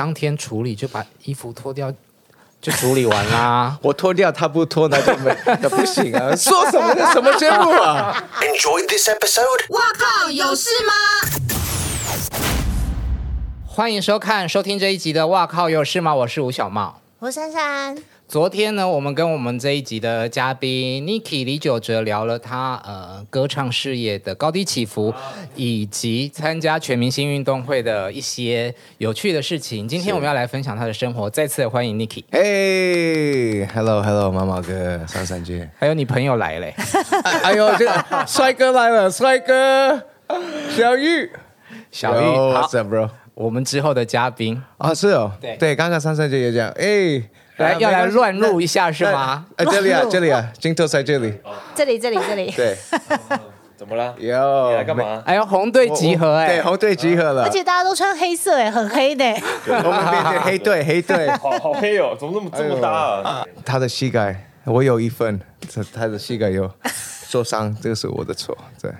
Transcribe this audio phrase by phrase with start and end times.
[0.00, 1.92] 当天处理，就把衣服脱掉，
[2.58, 3.78] 就处理完啦。
[3.84, 6.34] 我脱掉，他不脱，那就没， 那不行啊！
[6.34, 9.66] 说什么的什么节目啊？Enjoy this episode。
[9.68, 10.94] 我靠，有事吗？
[13.66, 16.12] 欢迎收看、收听这一集的《哇靠有事吗》？
[16.14, 17.98] 我是吴小茂，我是珊珊。
[18.30, 25.12] 昨天呢，我们跟我们这一集的嘉宾 Niki 李玖哲聊了他呃歌唱事业的高低起伏，
[25.56, 29.88] 以及参加全明星运动会的一些有趣的事情。
[29.88, 32.22] 今天我们要来分享他的生活，再次的欢迎 Niki。
[32.30, 36.72] 嘿，Hello Hello，毛毛哥，珊珊姐，还有你朋友来嘞！
[37.42, 40.00] 哎呦，这个帅哥来了，帅哥，
[40.76, 41.28] 小玉，
[41.90, 43.10] 小玉，Yo, 好 what's up, bro？
[43.34, 47.20] 我们之后的嘉宾啊，是哦，对对，刚刚珊珊姐也讲，哎。
[47.60, 49.46] 来，要来乱入一下是吗？
[49.56, 51.34] 哎，这里啊，这里啊，镜头在这里。
[51.74, 52.50] 这里，这里，这里。
[52.50, 52.76] 对。
[53.76, 54.14] 怎么了？
[54.18, 55.22] 哟，来干嘛？
[55.24, 56.48] 哎呦，红队集合哎！
[56.48, 57.44] 对，红队集合了。
[57.44, 59.24] 而且大家都穿黑色哎，很黑的。
[59.66, 61.30] 我们变成黑队，黑队。
[61.30, 63.42] 好 好黑哦，怎么那么这么大啊？
[63.64, 65.40] 他的膝盖，我有一份，
[65.72, 66.70] 他他的膝盖有
[67.26, 68.54] 受伤，这个是我的错。
[68.82, 68.90] 对。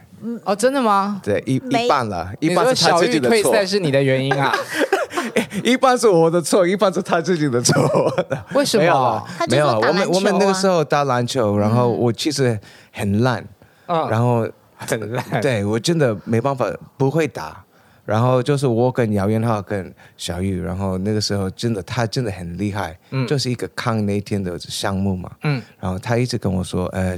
[0.44, 1.20] 哦，真的吗？
[1.22, 3.36] 对，一一半了，一半是他自己的错。
[3.36, 4.50] 小玉退赛是你的原因啊？
[5.64, 8.12] 一半是我的错，一半是他自己的错。
[8.54, 9.28] 为什么？
[9.48, 12.58] 没有，我们我们那个时候打篮球，然后我其实
[12.92, 13.44] 很烂，
[13.86, 15.24] 嗯然后很烂。
[15.40, 17.64] 对，我真的没办法，不会打。
[18.04, 22.98] 然后就是我跟姚元浩跟小玉，然后那个时候真的他真的很厉害，
[23.28, 25.30] 就是一个抗那天的项目嘛。
[25.42, 25.62] 嗯。
[25.78, 27.16] 然后他一直跟我说，呃，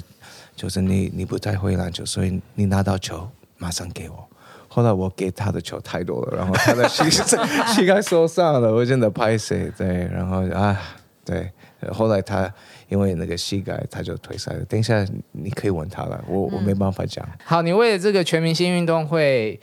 [0.55, 4.29] 就是你你不太会篮球，所以你拿到球马上给我。
[4.75, 9.71] 后来我给他的球太多了，然后他的膝膝盖受伤了，我真的拍谁。
[9.77, 10.81] 对，然后啊，
[11.27, 11.47] 对，
[11.93, 12.51] 后来他
[12.89, 14.65] 因为那个膝盖他就退赛了。
[14.65, 17.23] 等一下你可以问他了，我我没办法讲。
[17.45, 19.61] 好，你为了这个全明星运动会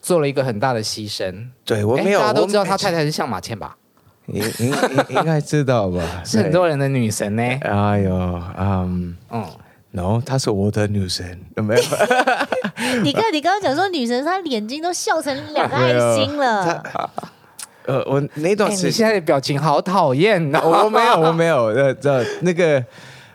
[0.00, 1.50] 做了一个很大的牺牲。
[1.66, 3.76] 对，我没有，大家都知道他太太是向马倩吧？
[4.28, 4.74] 应应
[5.10, 6.00] 应该知道吧？
[6.24, 7.42] 是 很多人的女神呢。
[7.42, 9.44] 哎呦，嗯嗯。
[9.92, 11.82] no，她是我的女神，有没有？
[13.02, 16.82] 你看，你刚刚讲说女神，她眼睛都笑成两个爱心了。
[17.86, 20.84] 呃，我那段时间、欸、现在的表情好讨厌哦。
[20.84, 21.64] 我没有，我没有。
[21.66, 22.84] 呃，这那个。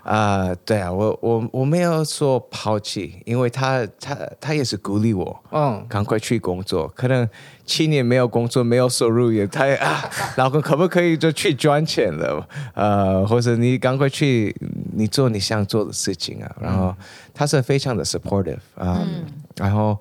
[0.04, 6.88] 啊、呃，对啊，我我我没有说抛弃，因为他他他也是鼓励我，嗯，赶快去工作。
[6.90, 7.28] 可能
[7.66, 10.04] 七年没有工作，没有收入也，太啊，
[10.36, 12.46] 老公可不可以就去赚钱了？
[12.76, 14.54] 呃，或者你赶快去，
[14.94, 16.56] 你做你想做的事情啊。
[16.60, 16.94] 然后
[17.34, 19.26] 他是非常的 supportive 啊、呃，嗯，
[19.56, 19.98] 然后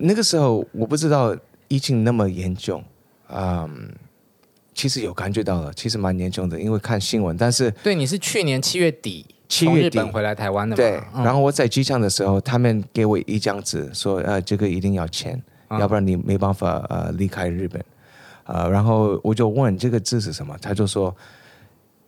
[0.00, 1.32] 那个时候我不知道
[1.68, 2.82] 疫情那么严重，
[3.28, 3.70] 啊、呃。
[4.74, 7.36] 其实有感觉到了，其实蛮严重的，因为看新闻。
[7.36, 10.76] 但是对，你是去年七月底从日本回来台湾的嘛？
[10.76, 11.00] 对。
[11.14, 17.82] 嗯、然后我在机场的时候，他们给我一张纸，说呃，这个一定要签，嗯、要不然你没办法呃离开日本。
[18.46, 21.14] 呃，然后我就问这个字是什么，他就说，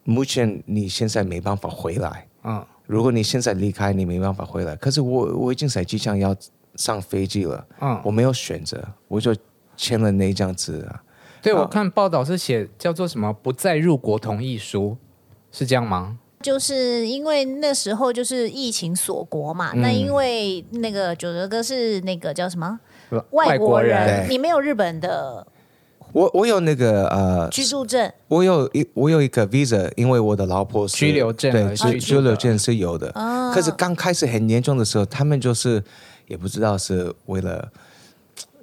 [0.05, 2.27] 目前你现在没办法回来。
[2.45, 2.65] 嗯。
[2.87, 4.77] 如果你现在离开，你没办法回来。
[4.77, 6.35] 可是我我已经在机场要
[6.75, 7.67] 上飞机了。
[7.81, 8.01] 嗯。
[8.05, 9.35] 我没有选择，我就
[9.77, 11.03] 签了那张纸啊。
[11.47, 14.97] 对，我看报道是写叫做什么“不再入国同意书”，
[15.53, 16.19] 是这样吗？
[16.43, 22.81] 就是因为那时候就是疫情锁国嘛，嗯、那因为那个九哲哥是那个叫什么？
[23.31, 25.47] 外国人，国人你没有日本的，
[26.13, 33.09] 我我有那个呃居住证，我有一我有一个 visa，因为我的老婆是居留证，对，居居留证是有的。
[33.15, 35.81] 哦、可是刚开始很严重的时候，他们就是
[36.27, 37.71] 也不知道是为了。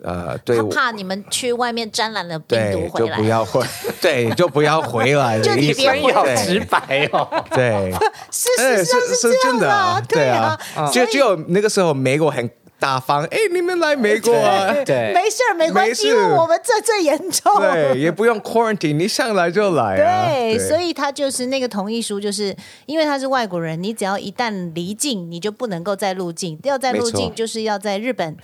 [0.03, 3.65] 呃，对，他怕你们去外面沾染了病毒回来，就不要回，
[4.01, 5.81] 对，就不要回 来的意思。
[5.81, 7.89] 就你别好直白哦， 对，
[8.29, 10.59] 是是是是真的，对啊，
[10.91, 22.53] 就只有那个时候美国很大方，哎，你们来美国啊，对，没事没关系，因为我们这最严重，对，也不用 quarantine，你上来就来，对，所以他就是那个同意书，就是
[22.87, 28.35] 因为他是外国人，你只要一旦离境，你就不能够再入境，要再入境就是要在日本。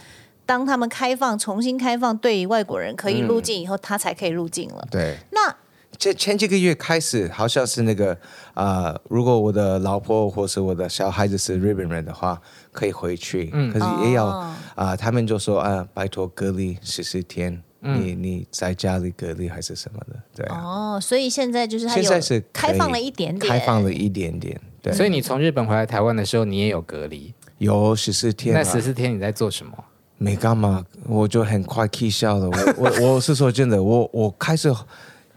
[0.50, 4.88] 当他们开放、重新开放，对于外国人可以入境以后，嗯、他才可以入境了。
[4.90, 5.56] 对，那
[5.96, 8.14] 这前几个月开始，好像是那个
[8.56, 12.42] 啊、呃，如果我的老婆或是我的小孩子是日本人的话，
[12.72, 13.52] 可以回去。
[13.54, 20.48] 嗯，可是也要啊、哦呃，他们就说啊，拜托隔离十四天，嗯、你你在家里隔离还是什么的，对。
[20.48, 24.60] 哦，所以现在就是他有现在是开放了一点点，开放了一点点。
[24.82, 28.56] 对，所以你从日本回来台湾的时候，你也有隔离，有十四天。
[28.56, 29.72] 那十四天你在做什么？
[30.20, 32.50] 没干嘛，我就很快气消了。
[32.50, 34.72] 我我我是说真的，我我开始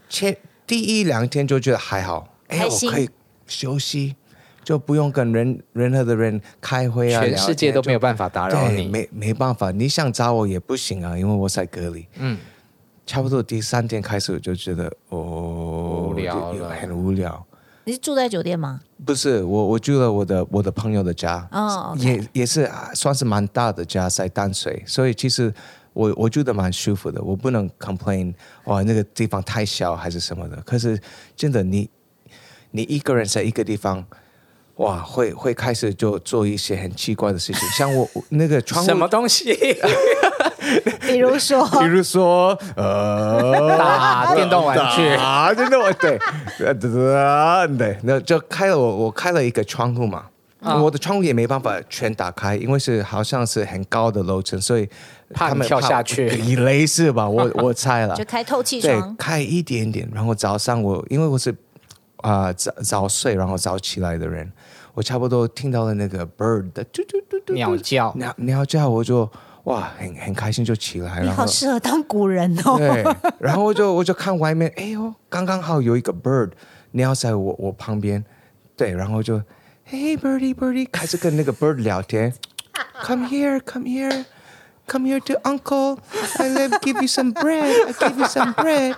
[0.09, 0.37] 前
[0.67, 3.09] 第一两天就觉得还好，哎，我可以
[3.47, 4.15] 休息，
[4.63, 12.05] 就不用跟人任何的人开会啊，全世界都没有办法打扰你，没没办法，你想找我也不行啊，因为我在隔离。
[12.17, 12.37] 嗯，
[13.05, 17.45] 差不多第三天开始我就觉得哦，无聊了，很无聊。
[17.85, 18.79] 你是住在酒店吗？
[19.05, 25.53] 不是，我我住了我的我的朋友的家，哦，也也是算是蛮大的家，在淡水，所以其实
[25.91, 28.33] 我我住的蛮舒服的，我不能 complain
[28.65, 30.55] 哇，那个地方太小还是什么的。
[30.61, 30.97] 可是
[31.35, 31.89] 真的，你
[32.71, 34.05] 你一个人在一个地方，
[34.75, 39.53] 哇，会会开始就做一些很奇怪的事情，像我那个窗户什么东西。
[41.01, 45.09] 比如说， 比如说，呃， 打电动玩具。
[45.15, 46.19] 啊，电动玩具，
[46.57, 46.73] 对，
[47.77, 50.25] 对，那就开了我，我开了一个窗户嘛，
[50.61, 54.89] 啊、我的窗户也没办法全打开，因为是好像是很高的楼层，所以
[55.33, 57.27] 他们怕跳下去，以雷是吧？
[57.27, 61.51] 我我猜了，就开透气窗，对，开一点点，然后早上我因为我是
[62.17, 64.49] 啊、呃、早早睡，然后早起来的人，
[64.93, 69.29] 我差不多听到了那个 bird 的嘟嘟嘟嘟鸟叫，鸟鸟叫，我就。
[69.63, 72.77] 哇，很很开心就起来，你好适合当古人哦。
[72.77, 73.01] 对，
[73.39, 76.51] 然后我就我就看外面，哎呦，刚刚好有一个 bird
[76.91, 78.23] 鸟在我我旁边，
[78.75, 79.37] 对，然后就
[79.89, 82.33] ，Hey birdie birdie 开始跟那个 bird 聊天
[83.05, 84.25] ，come here come here
[84.85, 85.97] come here to uncle.
[86.39, 88.95] I let give you some bread I give you some bread，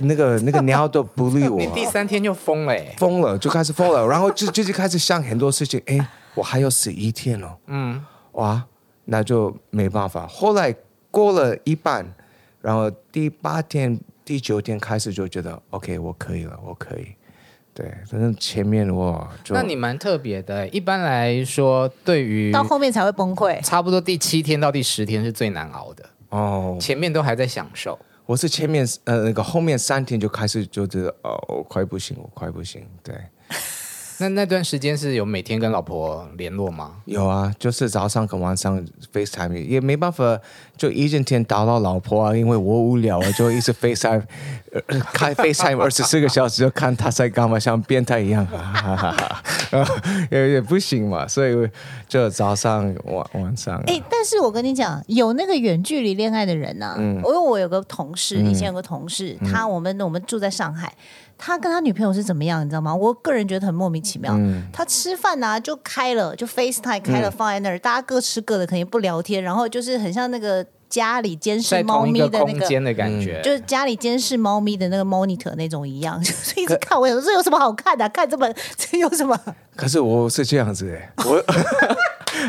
[0.00, 8.64] 那个那个鸟都不理我，你第三天就疯了，疯了就开始疯了，然后就就就开始想很多事情，哎，我还有十一天哦，嗯，哇。
[9.04, 10.26] 那就没办法。
[10.26, 10.74] 后来
[11.10, 12.06] 过了一半，
[12.60, 17.06] 然后第八天、第九天开始就觉得 OK，我可以了，我可以。
[17.72, 19.52] 对，反正前面我就……
[19.54, 20.68] 那你蛮特别的。
[20.68, 23.60] 一般来说，对于到后面才会崩溃。
[23.62, 27.98] 差不多第七天到第十天是最难熬的哦，前面都还在享受。
[28.26, 32.86] 我是前面呃那个后面三天就开始就觉得哦，我快不行，我快不行。
[33.02, 33.14] 对。
[34.20, 36.92] 那那段时间是有每天跟老婆联络吗？
[37.04, 38.80] 有啊，就是早上跟晚上
[39.12, 40.38] FaceTime，也没办法
[40.76, 44.22] 就一整天打扰老婆啊，因为我无聊啊，就一直 FaceTime，
[45.12, 48.46] 开 FaceTime 二十四个小时，就看他在干嘛，像变态一样，
[50.30, 51.68] 也也不行嘛，所以
[52.08, 53.76] 就早上晚晚上。
[53.86, 60.92] 哎、欸，但是我跟你讲，有那个远距离恋爱的人呢、啊，嗯，因为我有个同事，以前有个同事，嗯、他我们我们住在上海。
[61.36, 62.94] 他跟他女朋友是怎么样，你知道吗？
[62.94, 64.32] 我个人觉得很莫名其妙。
[64.36, 69.42] 嗯、他吃饭呐、啊、就开了，就 FaceTime 开了放在那儿，嗯、大家各吃各的，肯定不聊天。
[69.42, 76.98] 然后就是很像那个家里监视猫咪的那个空间的感觉，就是家里监视猫咪的那个 monitor 那种一样， 就是一直看。
[76.98, 78.08] 我有这有什么好看的？
[78.10, 79.38] 看这么这有什么？
[79.76, 81.44] 可是我是这样子哎，我。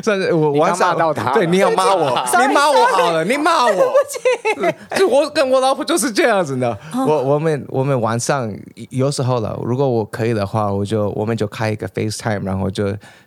[0.03, 2.09] 算是我我要骂到他，对，你要骂我，
[2.47, 4.75] 你骂我好了，你骂我，对不起。
[4.97, 6.77] 就我跟我老婆就是这样子的。
[6.93, 8.51] 我我们我们晚上
[8.89, 12.85] 有时候了，如果我可以的话，我就我们就开一个 FaceTime，然后就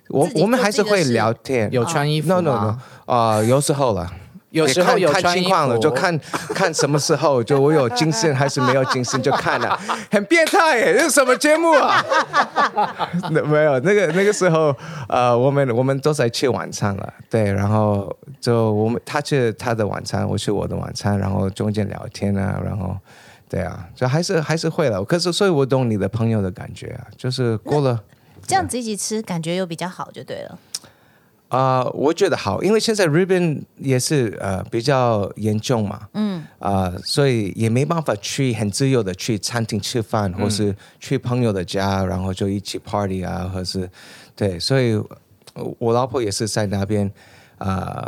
[0.09, 2.77] 我我们还是会聊天，有穿衣服？No no no，
[3.07, 4.11] 啊，有时候了。
[4.51, 6.19] 有时候有看情况了，就看
[6.55, 9.79] 看什么时候，就我有精神还是没有精神就看了，
[10.11, 10.95] 很变态耶！
[10.95, 12.03] 这是什么节目啊？
[13.31, 14.75] 那没有那个那个时候，
[15.09, 18.11] 呃，我们我们都在吃晚餐了，对，然后
[18.41, 22.97] 就我们他吃他的晚餐，我吃我的晚餐，然后中间聊天啊，然后
[23.51, 25.05] 对啊，就还是还是会了。
[25.05, 28.01] 可是所以我懂你的朋友的感觉啊，就是过了
[28.47, 30.59] 这样子一起吃，感觉又比较好，就对了。
[31.49, 43.89] 啊、呃，我觉得好，因为现在 ribbon 也是呃比较严重嘛，嗯，啊、呃，所以也没办法去很自由的去餐厅吃饭，或是去朋友的家，然后就一起 party 啊，或是
[44.37, 45.03] 对，所以
[45.79, 47.11] 我老婆也是在那边
[47.57, 47.67] 啊、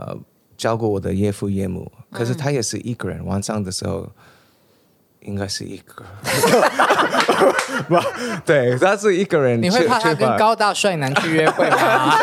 [0.09, 0.19] 呃、
[0.59, 4.07] 照顾我的岳父岳母，可是她也是一个人，晚上的时候
[5.21, 6.05] 应该是一个，
[7.89, 7.97] 不，
[8.45, 12.19] 对，她是一个人，你会怕她跟 高大帅男去约会吗？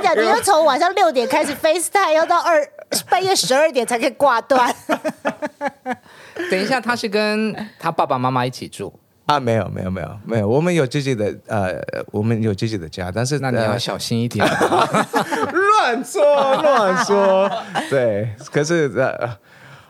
[0.00, 2.66] 你讲，你要从晚上六点开始 FaceTime，要到二
[3.08, 4.74] 半夜十二点才可以挂断。
[6.50, 8.92] 等一下，他是跟他爸爸妈妈一起住
[9.26, 9.38] 啊？
[9.38, 10.48] 没有，没有，没有，没有。
[10.48, 11.78] 我们有自己的呃，
[12.10, 14.44] 我们有自己的家，但是那你要小心一点。
[15.52, 16.22] 乱说，
[16.62, 17.50] 乱说。
[17.90, 19.36] 对，可是呃，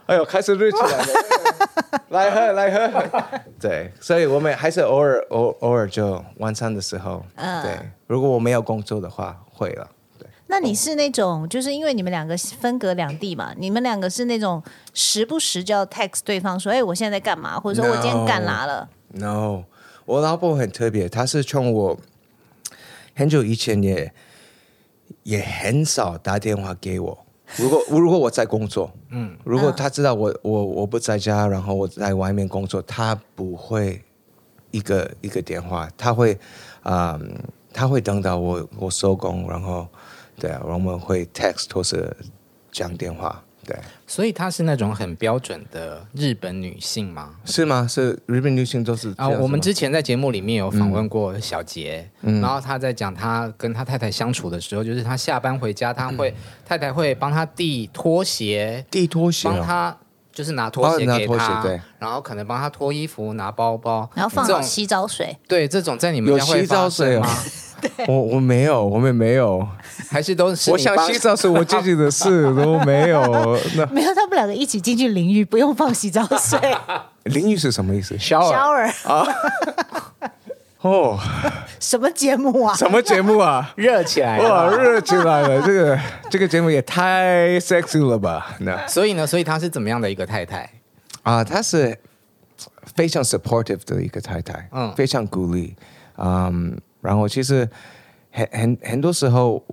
[0.06, 1.06] 哎呦，开始热起来了。
[2.08, 3.22] 来喝，来喝。
[3.60, 7.78] 对，所以我们还是偶尔偶偶尔就晚餐的时候，嗯，对。
[8.08, 9.88] 如果我没有工作的话，会了。
[10.50, 19.64] 对，那你是那种，就是因为你们两个分隔两地嘛，你们两个是那种时不时就要 text 对方说，哎，我现在在干嘛，或者说我今天干嘛了？No，
[20.04, 22.00] 我老婆很特别，她是从我
[23.14, 24.12] 很久以前也
[25.22, 27.26] 也很少打电话给我。
[27.56, 34.02] 如果如果我在工作，嗯，如果她知道我我我不在家，然后我在外面工作，她不会
[34.72, 36.36] 一个一个电话，她会
[36.82, 37.16] 啊。
[37.22, 37.38] 嗯
[37.72, 39.86] 他会等到我我收工，然后
[40.40, 42.16] 对啊，我们会 text 或是
[42.72, 47.34] 讲电话，对，所以她是那种很标准的日本女性吗？
[47.44, 47.86] 是吗？
[47.86, 49.28] 是日本女性都是啊。
[49.28, 59.96] 我们之前在节目里面有访问过小杰，嗯、然后他在讲他跟他太太相处的时候，就是他下班回家，他会、嗯、太太会帮他递拖鞋，递拖鞋、哦，帮他
[60.32, 65.36] 就是拿拖鞋给他，对，然后可能帮他脱衣服、拿包包，然后放好洗澡水。
[65.46, 67.28] 对，这种在你们家会发生吗？
[68.06, 69.66] 我我没有，我们没有，
[70.10, 73.20] 还是都是我想洗澡是我自己的事，都没有。
[73.76, 76.58] 那没有，他们两个一起进去淋浴，不用放洗澡水。
[77.24, 79.26] 淋浴是什么意思？shower 啊？
[80.80, 81.18] 哦，
[81.78, 82.74] 什么节目啊？
[82.74, 83.70] 什么节目啊？
[83.76, 84.48] 热起来了！
[84.48, 85.60] 哇，热起来了！
[85.60, 85.98] 这个
[86.30, 88.56] 这个节目也太 sexy 了吧？
[88.60, 89.26] 那所以呢？
[89.26, 90.70] 所以她是怎么样的一个太太
[91.22, 91.44] 啊？
[91.44, 91.98] 她是
[92.96, 95.76] 非常 supportive 的一个太太，嗯，非常鼓励，
[96.16, 96.80] 嗯。
[97.00, 97.68] 然后其实
[98.30, 99.64] 很很很多时候，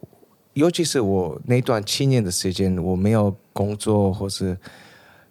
[0.53, 4.57] 尤其是我那段七年的时间，我没有工作或是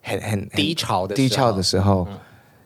[0.03, 2.19] 很很，很低潮的低潮的时候，嗯、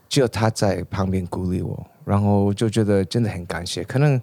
[0.09, 3.83] 只有他在旁边鼓励我，然后就觉得真的很感谢。
[3.85, 4.21] 可能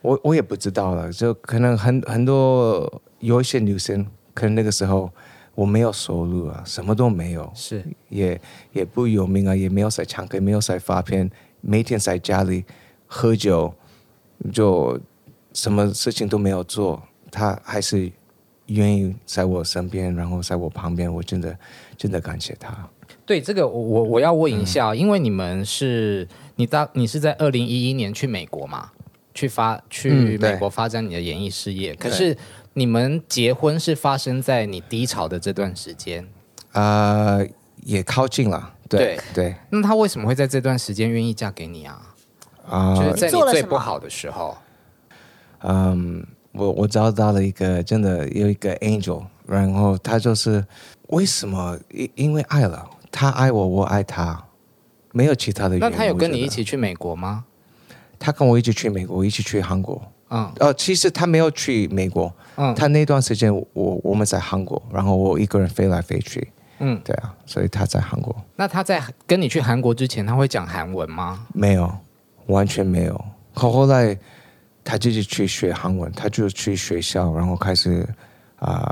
[0.00, 5.10] 我我也不知道了，就可能很很多有一些女生，可能那个时候
[5.54, 8.40] 我没有收入啊，什么都没有，是也
[8.72, 12.64] 也不有名啊，也没有在唱歌，没有在发片，每天在家里
[13.06, 13.72] 喝酒。
[14.52, 14.98] 就
[15.52, 18.10] 什么事情都没有做，他还是
[18.66, 21.58] 愿意在我身边，然后在我旁边，我真的
[21.96, 22.88] 真的感谢他。
[23.24, 26.26] 对这个，我我要问一下，嗯、因为你们是
[26.56, 28.90] 你当你是在二零一一年去美国嘛，
[29.34, 32.36] 去发去美国发展你的演艺事业，嗯、可是
[32.74, 36.26] 你们结婚是发生在你低潮的这段时间，
[36.72, 37.46] 呃，
[37.82, 39.44] 也靠近了，对对。
[39.44, 39.54] 对。
[39.70, 42.14] 那他为什么会在这段时间愿意嫁给你啊？
[42.68, 44.56] 啊，就是在你最不好的时候，
[45.60, 50.64] 嗯，我我找到了一个真的有一个 angel，然后他就是
[51.08, 51.78] 为什么？
[51.90, 54.44] 因因为爱了，他爱我，我爱他，
[55.12, 55.80] 没有其他的原因。
[55.80, 57.44] 那他有跟你一起去美国吗？
[58.18, 60.00] 他跟我一起去美国，一起去韩国。
[60.30, 62.32] 嗯，呃，其实他没有去美国。
[62.56, 66.52] 嗯，他那段时间我我们在韩国，然后我一个人飞来飞去。
[66.78, 68.34] 嗯，对啊，所以他在韩国。
[68.56, 71.46] 那他在跟你去韩国之前，他会讲韩文吗？
[71.54, 71.90] 没有。
[72.46, 73.24] 完全没有。
[73.52, 74.16] 后后来，
[74.84, 78.06] 他自己去学韩文，他就去学校，然后开始
[78.56, 78.86] 啊、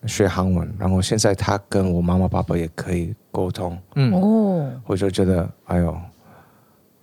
[0.00, 0.72] 呃、学韩文。
[0.78, 3.78] 然后现在他跟我妈妈、爸爸也可以沟通。
[3.94, 5.96] 嗯哦，我就觉得，哎呦，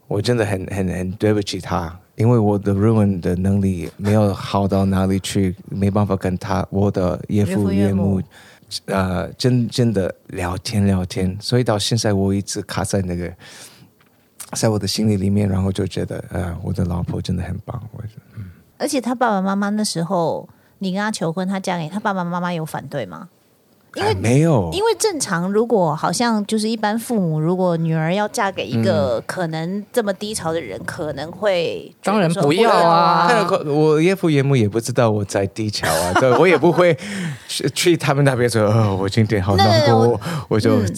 [0.07, 8.19] 我真的很很很对不起他，因为我的日文的能力没有好到哪里去，没办法跟他我的岳父岳母，
[8.85, 11.37] 呃，真真的聊天聊天。
[11.39, 13.31] 所以到现在，我一直卡在那个。
[14.53, 17.81] 在我的心里里面，然后就觉得，呃，我的老婆真的很棒。
[17.91, 18.45] 我觉得，嗯。
[18.77, 20.47] 而且他爸爸妈妈那时候，
[20.79, 23.29] 你跟他求婚，他嫁给他爸爸妈妈有反对吗？
[23.95, 33.27] 因为、哎、没有，因为正常，如果好像就是一般父母，如果女儿要嫁给一个可能这么低潮的人，嗯、可能会当然不要啊。
[33.65, 36.95] 我岳父岳母也不知道我在低潮啊， 对我也不会
[37.47, 40.95] 去去他们那边说，哦，我今天好难过， 我，我就、嗯、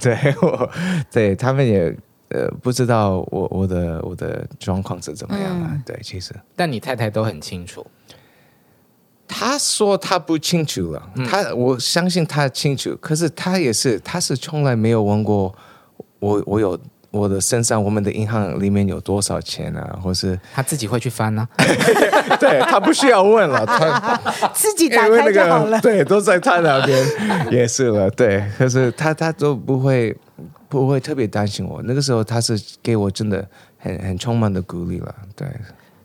[0.00, 0.70] 对我
[1.12, 1.96] 对他们也。
[2.32, 5.68] 呃，不知道我我的我的状况是怎么样啊？
[5.72, 7.86] 嗯、对，其实，但你太太都很清楚。
[9.28, 15.54] 她说她不清楚了，嗯、她我相信她清楚，可是她也是，她是从来没有问过
[16.20, 16.78] 我，我有
[17.10, 19.98] 我的身上，我们的银行里面有多少钱啊？
[20.02, 21.56] 或是她自己会去翻呢、啊？
[22.40, 24.18] 对，她不需要问了， 她
[24.54, 25.70] 自己打开就好了。
[25.70, 27.06] 那个、对，都在她那边
[27.50, 28.10] 也是了。
[28.10, 30.16] 对，可是她她都不会。
[30.80, 33.46] 不会特别担心我，那个时候他是给我真的
[33.78, 35.14] 很很充满的鼓励了。
[35.36, 35.46] 对，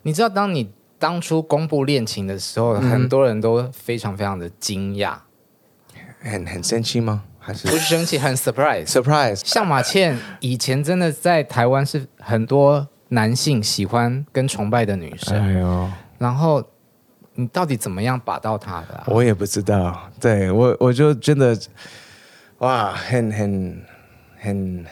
[0.01, 0.69] 你知道，当你
[0.99, 5.15] 当初公布恋情的时候，嗯、很多人都非常非常的惊讶，
[6.21, 7.23] 很很生气吗？
[7.39, 8.19] 还是不是生气？
[8.19, 9.41] 很 surprise surprise。
[9.45, 15.41] 向马倩以前真的在台湾是很多男性喜欢跟崇拜的女生。
[15.41, 16.61] 哎呦，然后
[17.35, 19.05] 你到底怎么样把到他的、啊？
[19.07, 20.09] 我也不知道。
[20.19, 21.57] 对我，我就真的
[22.57, 23.81] 哇，很很。
[24.39, 24.85] 很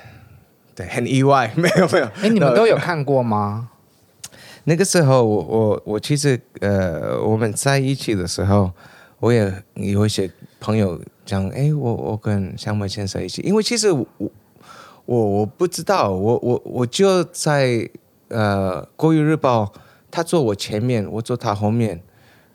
[0.75, 2.05] 对，很意外，没 有没有。
[2.21, 3.69] 哎，你们都有看过吗？
[4.65, 8.71] 那个时候我，我我我其实呃，我们在一起的时候，
[9.19, 14.05] 我也有一些朋友讲，哎，我我跟向马倩在一起，因为其实我
[15.05, 17.87] 我我不知道，我我我就在
[18.29, 19.63] 呃《国语日报》，
[20.09, 22.01] 他坐我前面，我坐他后面，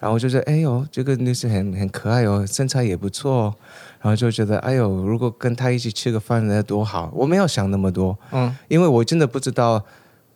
[0.01, 3.55] 然后就是，哎呦，这个女生很很可爱哦，身材也不错。
[4.01, 7.11] 然后就觉得，哎呦，如果跟他一起吃个饭，那多好！
[7.15, 9.85] 我没有想那么多，嗯，因为我真的不知道，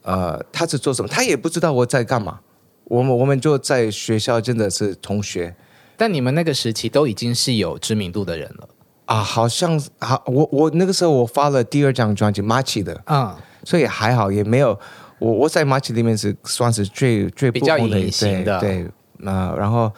[0.02, 2.40] 呃，他是做什么，他也不知道我在干嘛。
[2.84, 5.56] 我们我们就在学校真的是同学，
[5.96, 8.68] 但你们那个时期都已经是有知名度的人了。
[9.06, 14.78] 啊，好像好，我我那个时候我发了第二张专辑《Machi》的，嗯，所以还好，也没有
[15.18, 18.86] 我我在《Machi》里面是算是最最不红的，比较隐的，对，
[19.18, 19.90] 那、呃，然后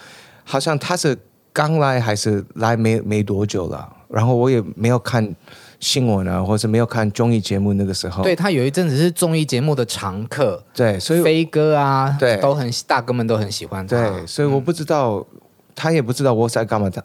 [0.44, 1.16] 好像他是
[1.56, 5.34] 刚来还是来没没多久了，然后我也没有看
[5.80, 15.26] 新闻啊，或者没有看综艺节目，那个时候，对，他有一阵子是综艺节目的常客，对，所以飞哥啊，对，都很大哥们都很喜欢他，对，所以我不知道。
[15.32, 15.40] 嗯
[15.78, 17.02] 他也不知道我在干嘛，他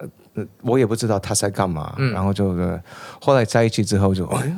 [0.62, 2.56] 我也不知道他在干嘛，嗯、然后就
[3.20, 4.52] 后来在一起之后就，哎呦，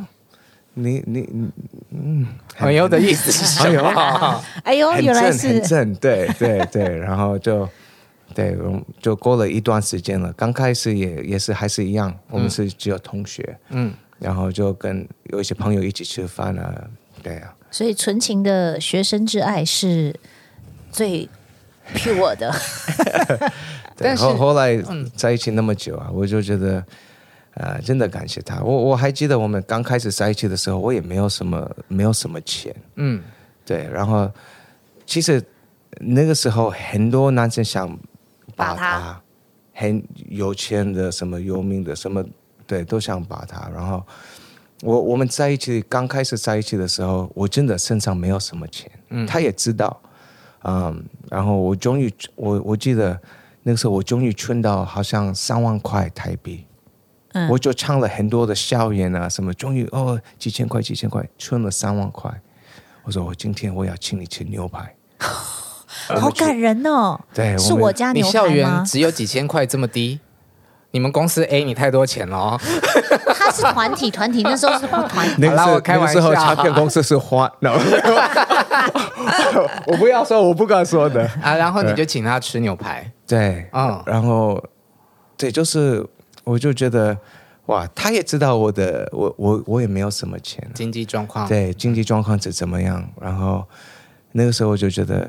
[0.75, 1.27] 你你
[1.89, 4.39] 嗯，朋友的意思是什么？
[4.63, 7.67] 哎呦，原来是很正，对对对，然后就
[8.33, 8.57] 对，
[9.01, 10.31] 就过了一段时间了。
[10.33, 16.87] 刚开始也也是还是一样，我们是只有同学，嗯，然后就跟有一些朋友一起吃饭啊，
[17.21, 17.53] 对啊。
[17.71, 20.15] 所以纯情的学生之爱是
[20.91, 21.27] 最
[21.95, 22.53] pure 的。
[23.97, 24.75] 但是后后来
[25.15, 26.83] 在一起那么久啊，嗯、我就觉得，
[27.53, 28.61] 呃，真的感谢他。
[28.61, 33.21] 我我还记得我们刚开始在一起的时候，我也没有什么没有什么钱，嗯，
[33.65, 33.87] 对。
[33.91, 34.29] 然后
[35.05, 35.43] 其实
[35.99, 37.87] 那个时候很多男生想
[38.55, 39.21] 把他，
[39.73, 42.23] 很有钱的什么有名的什么，
[42.65, 43.69] 对，都想把他。
[43.69, 44.05] 然后
[44.81, 50.01] 我我们在一起刚开始在一起的时候，我真的身上没有什么钱，嗯，他也知道，
[50.63, 53.19] 嗯，然后我终于我我记得。
[53.65, 56.65] 那个时候我终于存到好像三万块台币，
[57.31, 62.29] 嗯，我就唱了很多的校园啊什么，终于哦几千块几千块存了三万块，
[63.03, 64.93] 我说我今天我要请你吃牛排，
[66.19, 68.29] 好感人哦，对，是我家牛排吗？
[68.29, 70.19] 你校园只有几千块这么低？
[70.91, 72.59] 你们公司 A 你太多钱了哦。
[73.35, 75.35] 他是团体，团体那时候是团体。
[75.41, 77.51] 那个时候开玩笑，唱片公司是花。
[79.87, 81.55] 我不要说，我不敢说的啊。
[81.55, 83.11] 然后你就请他吃牛排。
[83.25, 84.63] 对，嗯，然后
[85.35, 86.05] 对，就是
[86.43, 87.17] 我就觉得
[87.65, 93.03] 哇，他也知道我的，我我我也没有什么钱，经济状况，对，经济状况是怎么样？
[93.19, 93.65] 然后
[94.33, 95.27] 那个时候我就觉得。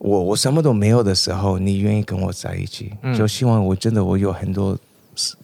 [0.00, 4.76] 我我什么都没有的时候，你愿意跟我在一起，嗯、就希望我真的我有很多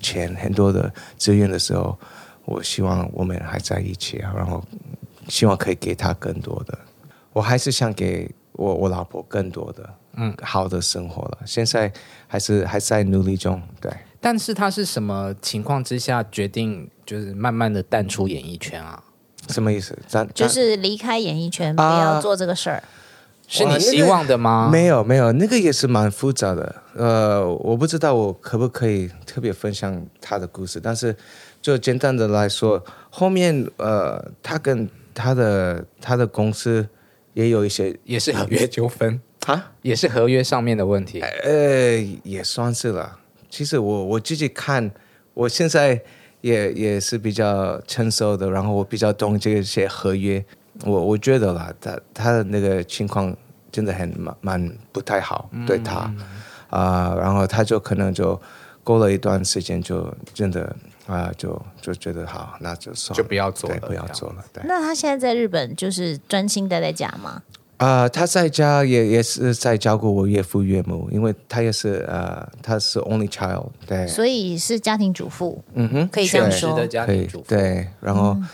[0.00, 1.96] 钱很多的资源的时候，
[2.46, 4.64] 我希望我们还在一起啊，然后
[5.28, 6.78] 希望可以给他更多的，
[7.34, 11.38] 我还是想给我我老婆更多的嗯好的生活了。
[11.44, 11.92] 现在
[12.26, 13.92] 还是还在努力中，对。
[14.22, 19.04] 但是他是什么情况之下决定就是慢慢的淡出演艺圈啊？
[19.50, 19.96] 什么意思？
[20.34, 22.82] 就是离开演艺圈，不要做这个事儿。
[23.48, 24.70] 是你希望的吗？
[24.72, 26.82] 那个、没有没有，那个也是蛮复杂的。
[26.94, 31.14] 呃，我不知道我可不可以特别分享他的故事，但是
[31.62, 36.88] 就简单的来说，后面呃，他跟他的他的公司
[37.35, 41.20] 也有一些也是合约纠纷啊，也是合约上面的问题。
[41.20, 43.18] 呃，也算是了。
[43.48, 44.90] 其实我我自己看，
[45.35, 46.02] 我现在
[46.40, 50.44] 也也是比较成熟的，然后我比较懂这些合约。
[50.84, 53.34] 我我觉得啦，他他的那个情况
[53.72, 56.12] 真的很蛮蛮不太好，嗯、对他
[56.70, 58.40] 啊、呃，然后他就可能就
[58.82, 60.64] 过了一段时间，就真的
[61.06, 64.44] 啊、呃，就就觉得好，那就算了，就不要做了，不要做了。
[64.52, 64.62] 对。
[64.66, 67.42] 那他现在在日本就是专心待在家吗？
[67.78, 78.30] 啊、呃，他在家也也是在照顾我岳父岳母，因为他也是呃，他是 only child，对，所以是家庭主妇，嗯哼，可以这样说的家庭主妇，对，然后。
[78.30, 78.48] 嗯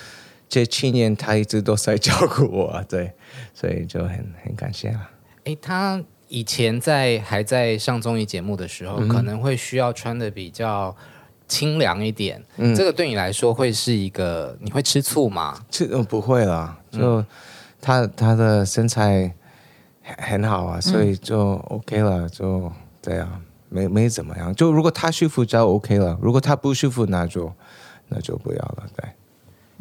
[0.52, 3.10] 这七年他一直都在照顾我，对，
[3.54, 5.10] 所以就很很感谢了。
[5.44, 10.94] 哎，他以前在还在上综艺节目的时候，嗯、可能会需要穿的比较
[11.48, 12.44] 清凉一点。
[12.58, 15.58] 嗯，这个对你来说会是一个，你会吃醋吗？
[15.70, 17.24] 吃，嗯，不会啦，就
[17.80, 19.34] 他他的身材
[20.02, 24.54] 很好啊，所以就 OK 了，就这样，没没怎么样。
[24.54, 27.50] 就如果他舒服就 OK 了，如果他不舒服，那就
[28.08, 29.08] 那就不要了，对。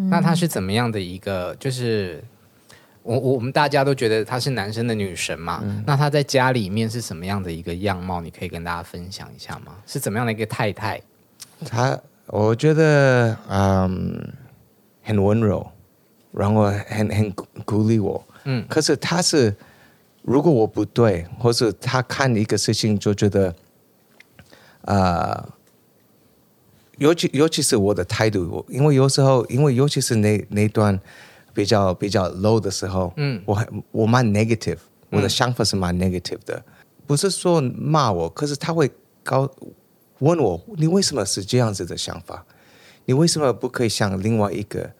[0.09, 1.55] 那他是怎么样的一个？
[1.55, 2.23] 就是
[3.03, 5.61] 我我们大家都觉得他是男生的女神嘛。
[5.63, 8.21] 嗯、那他在家里面是什么样的一个样貌？
[8.21, 9.75] 你可以跟大家分享一下吗？
[9.85, 11.01] 是怎么样的一个太太？
[11.65, 14.33] 他我觉得嗯
[15.03, 15.69] 很温柔，
[16.31, 17.31] 然后很很
[17.65, 18.23] 鼓励我。
[18.45, 19.55] 嗯，可是他是
[20.21, 23.53] 如果我不对，或是他看一个事情就觉得
[24.85, 24.95] 啊。
[24.95, 25.49] 呃
[26.97, 30.99] 尤其尤其是我的态度，我因为有时候，因为尤其是那那段
[31.53, 34.77] 比较比较 low 的时候，嗯，我我蛮 negative，
[35.09, 36.63] 我的想法是蛮 negative 的，嗯、
[37.07, 38.91] 不是说骂我，可是他会
[39.23, 39.49] 高
[40.19, 42.45] 问我，你为什么是这样子的想法？
[43.05, 44.91] 你为什么不可以想另外一个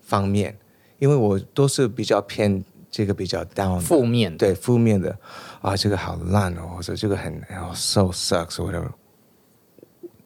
[0.00, 0.58] 方面？
[0.98, 5.16] 因为我都是比较偏这个比较 down 负面，对负面的。
[5.60, 7.40] 啊，这个好烂哦，或者这个很
[7.74, 8.90] so sucks，whatever，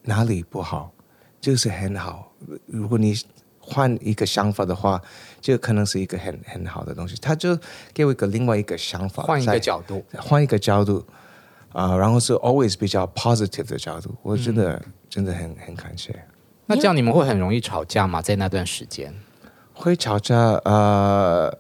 [0.02, 0.92] 哪里不好？
[1.40, 2.32] 就是很好。
[2.66, 3.14] 如果你
[3.60, 5.00] 换一个想法的话，
[5.40, 7.16] 就可能是一个很很好的东西。
[7.20, 7.58] 他就
[7.92, 11.04] 给我一个另外一个想法，换一个角度，换一个角度
[11.72, 14.14] 啊、呃，然后是 always 比较 positive 的角度。
[14.22, 16.24] 我真的、嗯、真的很很感谢。
[16.66, 18.22] 那这样你们会很容易吵架吗？
[18.22, 19.14] 在那段时间
[19.72, 21.58] 会吵架，呃，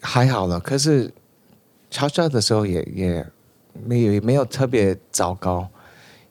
[0.00, 0.58] 还好了。
[0.58, 1.12] 可是
[1.90, 3.26] 吵架的时候也也
[3.72, 5.68] 没有没有特别糟糕，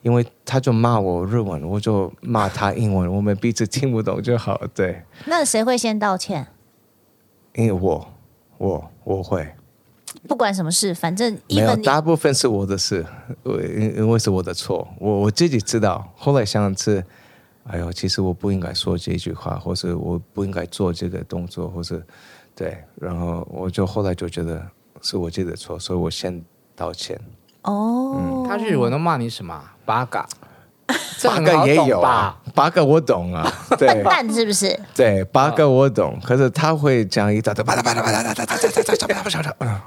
[0.07, 4.57] 因为他就骂我日文，我就骂他英文，我们彼此听不懂就好。
[4.73, 5.03] 对。
[5.25, 6.47] 那谁会先道歉？
[7.55, 8.07] 因为我
[8.57, 9.45] 我我会。
[10.25, 13.05] 不管什么事，反正没有，大部分是我的事，
[13.43, 16.09] 因因为是我的错，我我自己知道。
[16.15, 17.03] 后来想是。
[17.69, 22.01] 哎呦，其实我不应该说这句话，或是我不应该做这个动作，或是
[22.55, 24.65] 对，然后我就后来就觉得
[25.01, 26.41] 是我自己的错，所以我先
[26.77, 27.19] 道歉。
[27.63, 29.61] 哦，嗯、他日文都骂你什么？
[29.87, 30.27] 八嘎，
[31.23, 34.77] 八个也有啊，八个我懂啊， 笨，蛋是不是？
[34.93, 39.83] 对，八个我懂，可是他会讲一大堆，巴拉巴拉巴拉巴拉巴拉巴拉巴拉巴拉巴拉，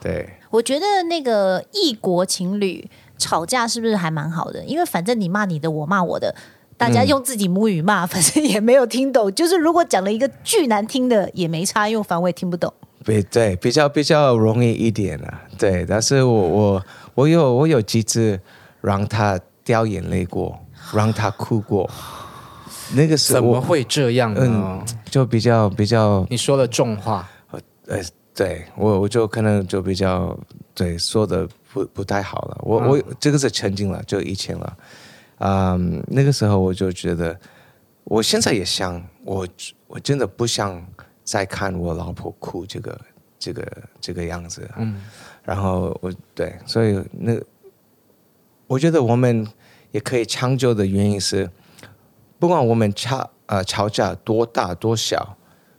[0.00, 0.30] 对。
[0.50, 2.88] 我觉得那个异国情侣。
[3.20, 4.64] 吵架是不是还蛮好的？
[4.64, 6.32] 因为反正你骂你的，我骂我的，
[6.76, 9.34] 大家用自己母语骂，嗯、反正也没有听懂。
[9.34, 12.72] 就是如果讲了一个巨难听的，也没差，因为反正我也听不懂。
[13.04, 15.42] 对对，比较比较容易一点啊。
[15.58, 16.84] 对，但是我我
[17.16, 18.38] 我有我有几次
[18.80, 20.58] 让他掉眼泪过，
[20.94, 21.88] 让他哭过。
[22.94, 24.40] 那个时候怎么会这样呢？
[24.44, 27.28] 嗯，就比较比较，你说了重话。
[27.86, 27.98] 呃，
[28.34, 30.38] 对我我就可能就比较
[30.74, 31.48] 对说的。
[31.70, 34.76] 不不太好了，我我这个是曾经了，就以前了，
[35.40, 37.38] 嗯，那个时候我就觉得，
[38.04, 39.46] 我现在也想，我
[39.86, 40.82] 我真的不想
[41.24, 43.00] 再看我老婆哭这个
[43.38, 45.04] 这个这个样子，嗯，
[45.44, 47.38] 然后我对，所以那
[48.68, 49.44] 我觉得我们
[49.90, 51.50] 也可以长久的原因是，
[52.38, 55.36] 不管我们吵呃吵架多大多小，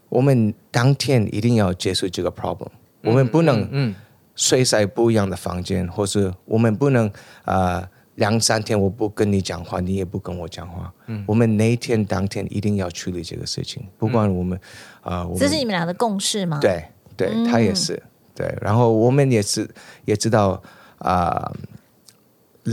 [0.10, 2.68] 我们当天一定要结束这个 problem，
[3.04, 3.96] 我们不能
[4.36, 7.08] 睡在不一样的房间，或是我们不能
[7.44, 10.92] 啊、呃、两三天我不跟你讲话，你也不跟我讲话。
[11.08, 14.60] 嗯，我们那一天当天一定要处理这个事情，不管我们
[15.02, 16.58] 啊，呃、这是你们俩的共识吗？
[16.60, 16.84] 对，
[17.16, 19.70] 对他也是、嗯、对，然后我们也是
[20.06, 20.52] 也知道
[20.98, 21.54] 啊、呃，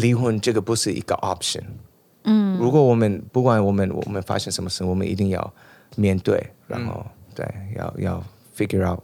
[0.01, 1.63] 离婚这个不是一个 option。
[2.25, 5.53] 嗯，如果我们不管我们我们发生什么事，我们一定要
[5.97, 8.25] 面对，然后、嗯、对，要要
[8.57, 9.01] figure out。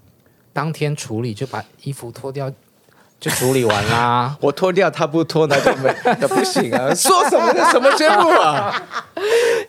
[0.52, 2.52] 当天处理就把衣服脱掉，
[3.18, 4.36] 就处理完啦。
[4.42, 6.92] 我脱掉，他不脱，那就没，那不行啊！
[6.94, 8.82] 说什么什么节目啊？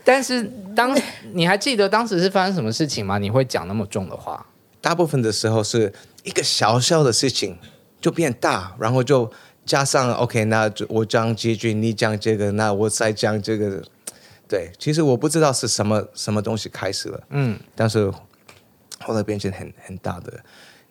[0.04, 0.44] 但是
[0.76, 0.94] 当
[1.32, 3.18] 你还记得当时是发生什么事情吗？
[3.18, 4.46] 你会讲那么重的话？
[4.82, 7.58] 大部分的时候是一个小小的事情
[8.02, 9.32] 就变大，然后就
[9.66, 13.84] 加上 OK，那我讲几句，你讲这个，那我再讲这个。
[14.48, 18.12] 对，其实我不知道是什么什么东西开始了，嗯，但是
[19.00, 20.34] 后来变成很很大的。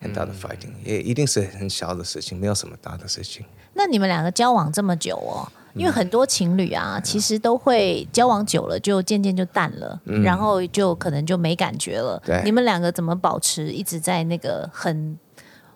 [0.01, 3.45] 很大的 fighting，也一定是很小的事情，没有什么大的事情。
[3.73, 12.21] 那你们两个交往这么久哦，因为很多情侣啊，嗯、其实都会交往久了就渐渐就淡了，嗯、然后就可能就没感觉了。
[12.25, 15.17] 对，你们两个怎么保持一直在那个很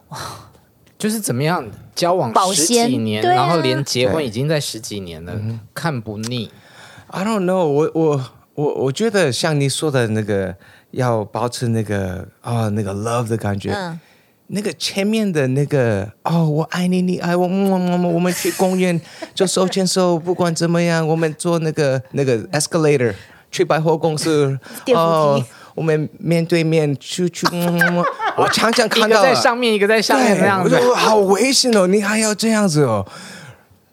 [0.09, 0.19] 哇，
[0.97, 5.33] 就是怎么样交往十几年，啊、然后连结婚已经在十几年了，
[5.73, 6.49] 看不腻。
[7.07, 10.55] I don't know，我我我我觉得像你说的那个，
[10.91, 13.71] 要保持那个啊、哦、那个 love 的感觉。
[13.71, 13.99] 嗯
[14.49, 18.97] 那个前面的那个哦，我爱你，你爱我，嗯嗯们，我们去公园
[19.35, 23.13] 就手牵手，不管怎么样，我们坐那个那个 escalator
[23.51, 24.57] 去百货公司，
[24.95, 25.43] 哦，
[25.77, 27.45] 我们面对面去去，
[28.35, 33.05] 我常常看到一个在上面，一个在下面这样子，我说好危险哦，你还要这样子哦？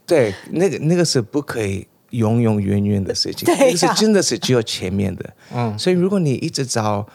[0.07, 7.07] 对，那个那个是不可以永永远远的事情，那个是真的是只有前面的，嗯，所以如果你一直找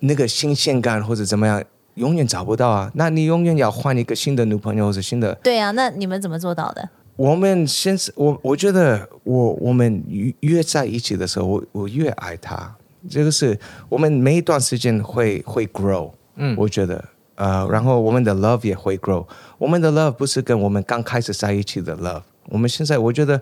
[0.00, 1.62] 那个新鲜感或者怎么样。
[1.96, 2.90] 永远找不到啊！
[2.94, 5.32] 那你永远要换一个新的女朋友或者新的。
[5.44, 6.88] 对啊，那你们怎么做到的？
[7.14, 12.74] 我们先是，我我觉得我我们越越在一起的时候，我我越爱他。
[13.08, 19.26] 这个是我们每一段时间会会 grow，嗯，我觉得呃，然后我们的 love 也会 grow。
[19.58, 22.22] 我们的 love 不是跟我们刚开始在一起的 love。
[22.46, 23.40] 我们现在我觉得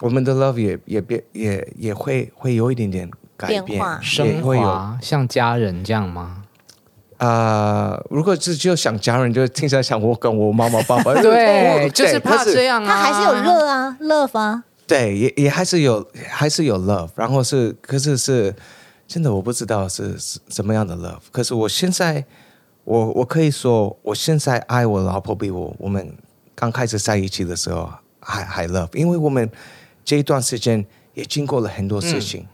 [0.00, 6.42] 我们的 love 也也变也也会会有一点点改变，变化升华，像家人这样吗？
[7.18, 7.28] 啊、
[7.90, 11.14] 呃，如果是就想家人，就听起来像我跟我妈妈爸爸。
[11.22, 12.88] 对，对就是怕这样啊。
[12.88, 14.64] 他还是有热啊，love 啊。
[14.88, 17.10] 对，也也还是有，还是有 love。
[17.14, 18.52] 然后是，可是是
[19.12, 21.20] 真的，我不知道是是什么样的 love。
[21.30, 22.24] 可是我现在，
[22.84, 26.16] 我我可以说，我现在爱我老婆比我我们
[26.54, 29.46] 刚开始在一起的时候还还 love，因为我们
[30.02, 32.48] 这一段时间也经过了很多事情，嗯、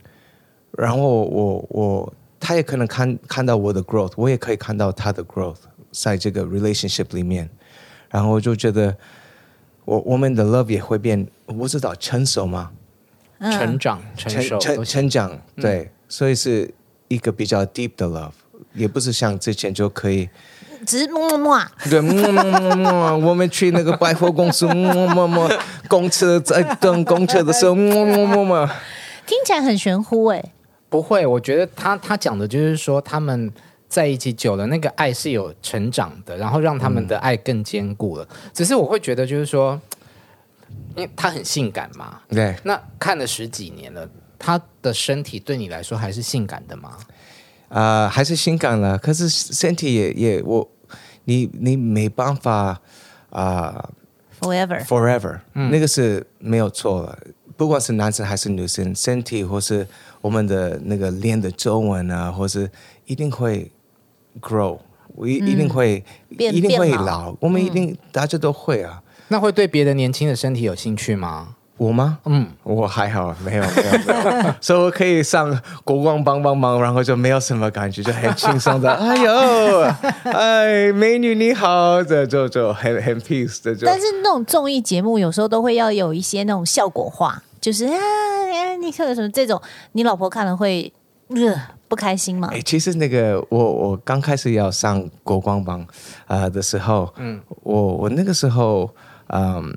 [0.78, 5.58] 然后我我他也可能看看到我的 growth，我也可以看到他的 growth，
[5.92, 7.48] 在这个 relationship 里面，
[8.10, 8.96] 然后我就觉得
[9.84, 12.72] 我我们的 love 也会变，我不知道成熟吗？
[13.38, 16.72] 嗯、成长、成熟、成成长，对，嗯、所以是
[17.08, 18.32] 一个比较 deep 的 love，
[18.74, 20.28] 也不是像之前就可以。
[20.86, 25.50] 只是么么么，对么么么么，我们去那个百货公司么么么，
[25.88, 28.70] 公车在等公车的时候么么么么，
[29.26, 30.52] 听起来很玄乎哎。
[30.88, 33.52] 不会，我觉得他他讲的就是说他们
[33.88, 38.26] 在一起久了，那个爱是有成长的，然后让他们的爱更坚固了。
[38.30, 39.78] 嗯、只是我会觉得就是说，
[40.96, 46.96] 因为他很性感嘛，对，那看了十几年了，他的身体对你来说还是性感的吗？
[47.68, 50.66] 啊、呃，还是性感了，可是身体也也我，
[51.24, 52.80] 你你没办法
[53.30, 53.90] 啊、呃、
[54.40, 57.18] ，forever forever，、嗯、那个是没有错了。
[57.56, 59.86] 不管是男生还是女生，身体或是
[60.20, 62.70] 我们的那个脸的皱纹啊，或是
[63.04, 63.70] 一定会
[64.40, 66.04] grow，我一、嗯、一定会
[66.36, 69.02] 变一定会老，老我们一定、嗯、大家都会啊。
[69.26, 71.56] 那会对别的年轻的身体有兴趣吗？
[71.78, 72.18] 我吗？
[72.24, 75.48] 嗯，我还好，没有没有，没有所以我可以上
[75.84, 78.92] 国光帮帮忙，然后就没有什么感觉，就很轻松的。
[78.92, 79.80] 哎呦，
[80.32, 83.86] 哎，美女你好，这就就很很 peace 的就。
[83.86, 87.96] 但是那种综艺节目有时候都会要有一些那种效果化，就是啊，
[88.80, 89.62] 你看什么这种，
[89.92, 90.92] 你老婆看了会
[91.28, 91.54] 呃
[91.86, 92.50] 不开心吗？
[92.52, 95.80] 哎，其实那个我我刚开始要上国光帮
[96.26, 98.90] 啊、呃、的时候，嗯，我我那个时候
[99.28, 99.72] 嗯，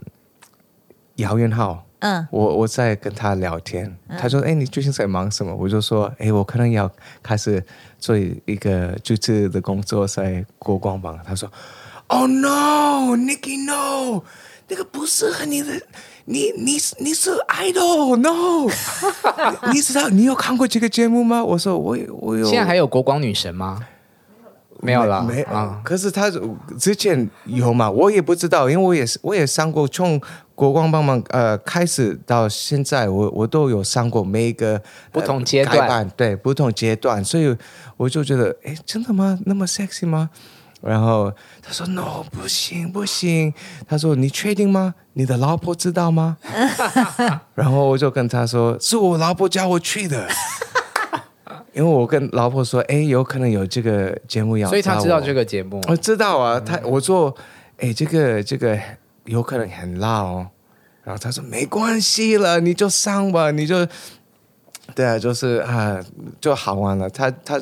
[1.17, 1.83] 姚元浩。
[2.01, 7.63] 嗯，我我在跟他聊天，嗯、他说：“哎，你最近在忙什么？”我就说：“哎，我可能要开始
[7.99, 11.47] 做一个主持的工作，在国光榜。”他说
[12.07, 14.23] ：“Oh no，Nicky no，
[14.67, 15.79] 那个不适合你的，
[16.25, 18.67] 你你你是 idol，no，
[19.71, 23.79] 你知道你有看过这个节目吗？”我说：“我我有。”现在还有国光女神吗？
[24.83, 25.79] 没有了，没啊。
[25.85, 26.31] 可是他
[26.79, 27.91] 之前有嘛？
[27.91, 30.19] 我也不知道，因为我也是我也上过从。
[30.61, 34.79] 国光帮忙，呃，开始到现在，我我都有上过每一个
[35.11, 37.57] 不同阶段，对不同阶段，所以
[37.97, 39.39] 我就觉得，哎，真的吗？
[39.47, 40.29] 那么 sexy 吗？
[40.83, 43.51] 然后他说，no，不行不行。
[43.87, 44.93] 他说，你确定吗？
[45.13, 46.37] 你的老婆知道吗？
[47.55, 50.27] 然后我就跟他说，是我老婆叫我去的，
[51.73, 56.59] 因为我跟老婆说，哎，有可能有这个节目要，所以他知道这个节目，我知道啊。
[56.59, 57.35] 他我说，
[57.77, 58.79] 哎，这个这个。
[59.25, 60.47] 有可能很辣哦，
[61.03, 63.87] 然后他说没关系了，你就上吧，你就，
[64.95, 65.99] 对啊，就是啊，
[66.39, 67.09] 就好玩了。
[67.09, 67.59] 他他，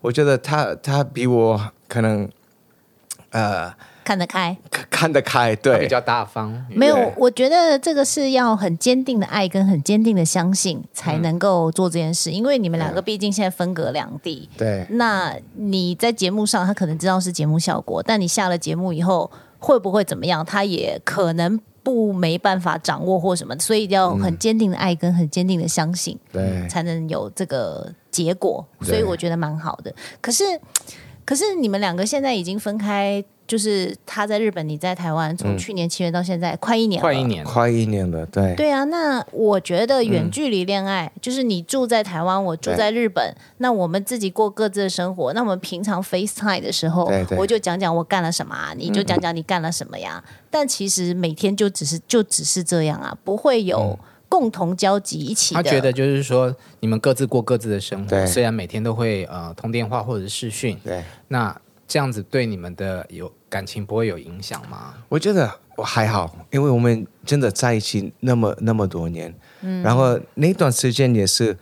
[0.00, 2.28] 我觉得他他比我可能，
[3.30, 4.56] 呃，看得开，
[4.88, 6.64] 看得开，对，比较大方。
[6.70, 14.48] 没有，我觉得这个是要很坚定的爱跟很坚定的相信才能够做这件事，嗯、因为你们两个毕竟现在分隔两地。
[14.56, 19.30] 对，那你在节目上，他可能知道是节目效果，但你下了节目以后。
[19.60, 20.44] 会不会怎么样？
[20.44, 28.66] 他也可能不没办法掌握或什么，所以要很坚定的爱跟很坚定的相信，对、嗯，才能有这个结果。
[28.82, 29.94] 所以我觉得蛮好的。
[30.20, 30.42] 可是，
[31.24, 33.24] 可是你们两个现在已经分开。
[33.50, 38.54] 就是他在日本，你在台湾，从去年七月到现在，嗯、快一年了，快一年，快一年了，对。
[38.54, 45.32] 对啊，那我觉得远距离恋爱，嗯、就是你住在台湾，我住在日本，那我们自己过各自的生活。
[45.32, 50.22] 那我们平常 FaceTime 的时候，对对，我就讲讲我干了什么，啊，你就讲讲你干了什么呀。
[50.24, 55.60] 嗯、但其实每天就只是就只是这样啊，不会有共同交集一起的。
[55.60, 61.60] 他觉得就是说，你们各自过各自的生活，虽然每天都会呃通电话或者是视讯，对，那。
[61.92, 64.94] 这样子对你们的有感情不会有影响吗？
[65.08, 71.54] 我觉得我还好，因为我们真的在一起那么那么多年，嗯，然后那段时间也是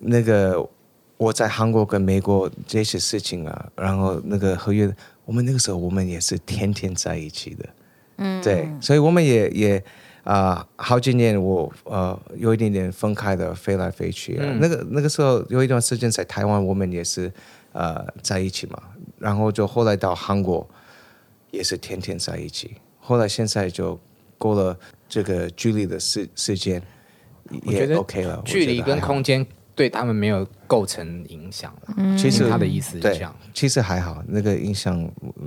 [0.00, 0.68] 那个
[1.16, 7.64] 我在韩国跟美国这些事情啊，然后那个合约，我们那个时候我们也是天天在一起的，
[8.18, 9.78] 嗯，对，所以我们也也
[10.22, 17.32] 啊、呃、好几年我呃有一点点分开的飞来飞去啊，嗯、那个那个时候有一段时间在台湾，我们也是
[17.72, 18.78] 呃在一起嘛。
[19.18, 20.68] 然后就后来到韩国，
[21.56, 22.76] 也是天天在一起。
[23.00, 23.98] 后来现在就
[24.36, 26.82] 过了这个距离的时时间，
[27.64, 28.42] 也 OK 了。
[28.44, 31.94] 距离跟空间对他们没有构成影响了。
[31.96, 33.34] 嗯，其实他的意思是这样。
[33.54, 35.00] 其实还好，那个影响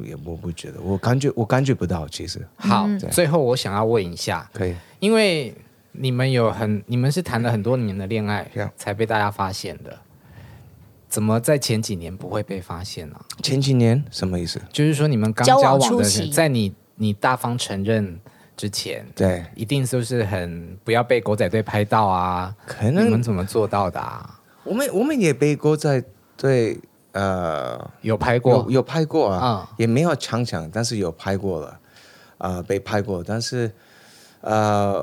[0.03, 2.07] 也我不觉得，我感觉我感觉不到。
[2.07, 4.75] 其实好，最后我想要问一下，可以？
[4.99, 5.53] 因为
[5.91, 9.97] 你们有很，你们是谈了很多年的恋爱，才被大家发现的。
[11.09, 13.25] 怎么在前几年不会被发现呢、啊？
[13.41, 14.61] 前几年什么意思？
[14.71, 18.19] 就是说你们刚交往的人，在你你大方承认，
[18.55, 22.55] 之前，对，一定是不是很不要被狗仔队拍到啊？
[22.67, 24.39] 可能你们怎么做到的啊？
[24.63, 26.03] 我们我们也被狗仔
[26.37, 26.79] 队
[27.13, 31.67] 呃有拍过，有，有拍过啊，嗯、也没有强强，但是有拍过了
[32.37, 33.71] 啊、呃，被拍过，但是
[34.41, 34.99] 呃，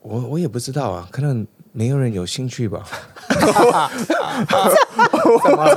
[0.00, 1.46] 我我也不知道啊，可能。
[1.78, 2.80] 没有人有兴趣吧？
[3.28, 3.38] 怎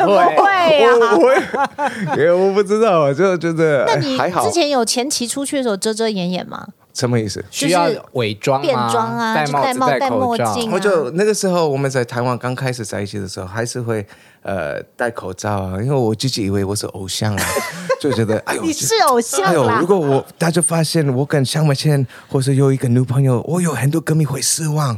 [0.07, 0.85] 么会？
[0.87, 4.45] 我我 我不知道啊，就觉得那你还好。
[4.47, 6.65] 之前有前期出去的时候遮遮掩掩吗？
[6.93, 7.43] 什么意思？
[7.51, 10.55] 需要伪装、变装啊，戴帽子、戴口罩。
[10.71, 14.05] 我就那个时候我们在台湾刚开始在一起的时候，还是会
[14.41, 17.43] 呃戴口罩啊，因为我自己以为我是偶像啊，
[17.99, 19.49] 就觉得哎呦，你是偶像啊。
[19.49, 24.97] 哎呦，如果我大家发现我跟向美倩或是有一个女朋友，我有很多歌迷会失望。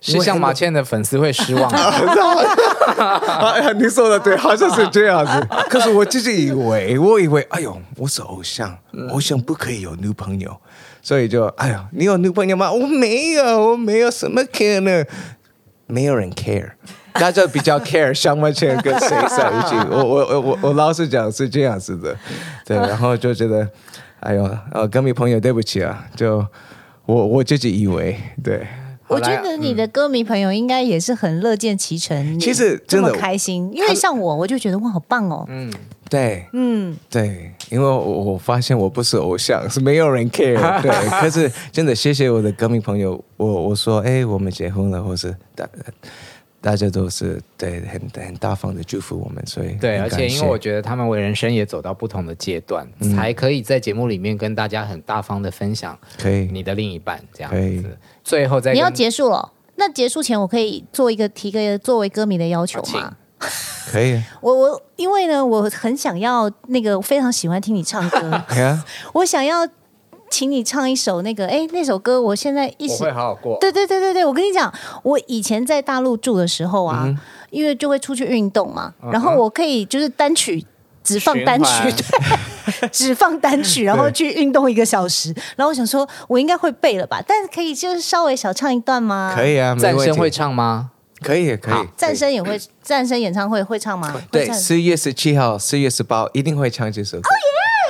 [0.00, 3.72] 是像马倩的粉丝会失望哎呀。
[3.76, 5.46] 你说的对，好像是这样子。
[5.68, 8.76] 可是我自己以为，我以为，哎呦，我是偶像，
[9.10, 10.56] 偶像不可以有女朋友，
[11.02, 12.72] 所以就，哎呦，你有女朋友吗？
[12.72, 15.04] 我没有，我没有什么 care 呢，
[15.86, 16.70] 没有人 care，
[17.12, 19.76] 大家比较 care 向马倩跟谁在一起。
[19.90, 22.16] 我我我我我老实讲是这样子的，
[22.64, 23.68] 对，然后就觉得，
[24.20, 26.44] 哎呦，呃，歌迷朋友对不起啊，就
[27.06, 28.66] 我我自己以为，对。
[29.10, 35.44] 我觉得你的歌迷朋友应该也是很乐见其成，其实真的开心，因为像我，我就觉得哇，好棒哦。
[35.48, 35.72] 嗯，
[36.08, 40.90] 对，嗯，对，因为我我发现我不是偶像，是没有人 care， 对。
[41.20, 45.34] 可是真的谢谢我的歌迷朋友，我我说哎，我们结婚了，或是
[46.60, 56.48] 大大家都是对很很大方的祝福我们，所以对，而且因为我觉得他们为人生也走到不同的阶段，嗯、才可以在节目里面跟大家很大方的分享，可以。
[56.52, 57.98] 你的另一半这样子。
[58.22, 63.16] 最后再你要结束了，那结束前我可以做一个提个作为歌迷的要求吗？
[63.90, 64.22] 可以。
[64.40, 68.44] 我我因为呢，我很想要那个非常喜欢听你唱歌，
[69.14, 69.66] 我想要
[70.30, 73.58] 请你唱一首那个哎那首歌，我现在一直会好好过。
[73.60, 77.18] 对对对对对，我跟你讲，我以前在大陆住的时候啊，嗯、
[77.50, 80.64] 因为就会出去运动嘛，嗯、然后我可以就是单曲。
[81.02, 85.34] 只放单曲，对， 只放单曲，然后去运动一个小时。
[85.56, 87.20] 然后我想说，我应该会背了吧？
[87.26, 89.32] 但是可以就是稍微小唱一段吗？
[89.34, 90.90] 可以啊，战声会唱吗？
[91.22, 91.88] 可以，可以。
[91.96, 94.14] 战声也会，战声演唱会会唱吗？
[94.30, 97.30] 对，四月十七号、四月十八号一定会唱这首歌。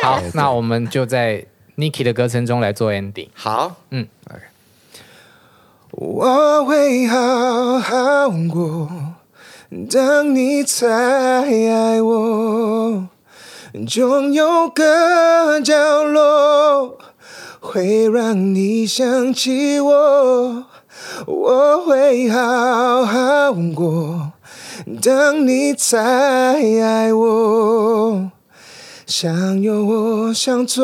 [0.04, 1.44] 好，那我们就在
[1.76, 3.28] Niki 的歌声中来做 ending。
[3.34, 4.42] 好，嗯，OK。
[5.92, 8.88] 我会好好过。
[9.90, 13.08] 当你再爱我，
[13.88, 16.98] 总有个角落
[17.60, 20.66] 会让你想起我。
[21.26, 24.32] 我会好好过。
[25.02, 25.98] 当你再
[26.82, 28.30] 爱我，
[29.10, 30.82] 想有我想走，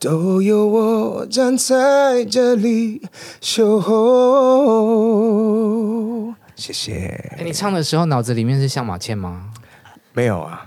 [0.00, 3.02] 都有我站在这里
[3.42, 3.92] 守候。
[6.56, 7.36] 谢谢。
[7.38, 9.50] 哎，你唱的时候脑子里面是像马倩吗？
[10.14, 10.66] 没有啊，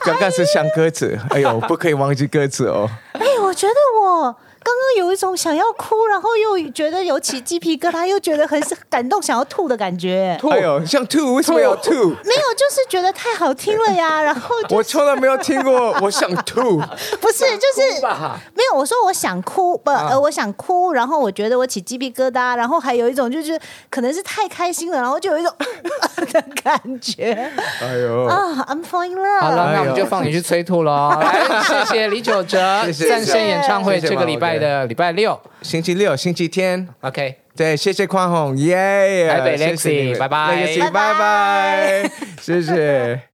[0.00, 1.18] 刚刚是像歌词。
[1.30, 2.86] 哎呦，不可以忘记歌词哦。
[3.14, 4.36] 哎，我觉得我。
[4.70, 10.38] 刚刚有一种想要哭，然后又觉得有起鸡皮疙瘩，又觉得很感动，想要吐的感觉。
[10.48, 11.92] 哎呦，想吐，为什么要吐？
[11.92, 14.22] 没有，就是觉得太好听了呀。
[14.22, 16.78] 然后、就是、我从来没有听过，我想吐。
[17.20, 18.00] 不是，就是
[18.54, 18.78] 没有。
[18.78, 23.58] 我说我想哭，不，呃，我想哭，然后我觉得我起鸡皮疙瘩，然后还有一种就是
[23.90, 25.52] 可能是太开心了，然后就有一种
[26.32, 27.50] 的感觉。
[27.82, 29.40] 哎呦啊，I'm falling in love。
[29.40, 31.10] 好了，那我们就放你去催吐喽。
[31.20, 32.58] 来， 谢谢李玖哲，
[32.92, 43.29] 战胜演唱会这个礼拜的礼拜六、星期六、星期天，OK，对，谢谢匡宏，耶，台北 Lexi，拜拜，拜拜， 谢谢。